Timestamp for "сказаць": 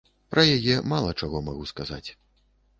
1.75-2.05